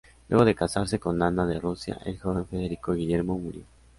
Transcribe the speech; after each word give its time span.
Luego 0.29 0.45
de 0.45 0.55
casarse 0.55 0.97
con 0.99 1.21
Ana 1.21 1.45
de 1.45 1.59
Rusia, 1.59 1.99
el 2.05 2.17
joven 2.19 2.47
Federico 2.47 2.93
Guillermo 2.93 3.37
murió. 3.37 3.61